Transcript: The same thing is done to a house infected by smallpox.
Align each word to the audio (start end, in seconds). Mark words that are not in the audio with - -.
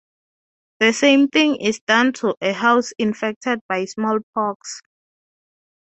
The 0.79 0.93
same 0.93 1.27
thing 1.27 1.57
is 1.57 1.79
done 1.81 2.13
to 2.13 2.33
a 2.41 2.53
house 2.53 2.91
infected 2.97 3.59
by 3.69 3.85
smallpox. 3.85 4.81